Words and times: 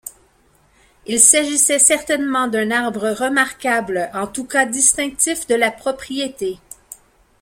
Il 1.05 1.19
s'agissait 1.19 1.77
certainement 1.77 2.47
d'un 2.47 2.71
arbre 2.71 3.07
remarquable, 3.11 4.09
en 4.15 4.25
tout 4.25 4.45
cas 4.47 4.65
distinctif 4.65 5.45
de 5.45 5.53
la 5.53 5.69
propriété. 5.69 6.57